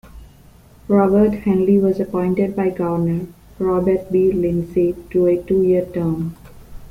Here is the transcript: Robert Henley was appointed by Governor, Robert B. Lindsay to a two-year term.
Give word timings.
Robert 0.87 1.31
Henley 1.43 1.77
was 1.77 1.99
appointed 1.99 2.55
by 2.55 2.71
Governor, 2.71 3.27
Robert 3.59 4.11
B. 4.11 4.31
Lindsay 4.31 4.95
to 5.11 5.27
a 5.27 5.37
two-year 5.39 5.85
term. 5.93 6.35